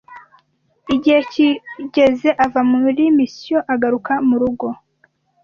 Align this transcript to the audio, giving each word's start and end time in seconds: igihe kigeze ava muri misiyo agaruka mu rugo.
igihe 0.95 1.19
kigeze 1.31 2.29
ava 2.45 2.61
muri 2.71 3.03
misiyo 3.17 3.57
agaruka 3.73 4.13
mu 4.27 4.35
rugo. 4.41 4.67